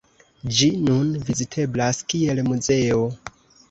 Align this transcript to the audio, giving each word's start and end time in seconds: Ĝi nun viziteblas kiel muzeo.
Ĝi 0.59 0.69
nun 0.85 1.13
viziteblas 1.29 2.03
kiel 2.11 2.45
muzeo. 2.53 3.09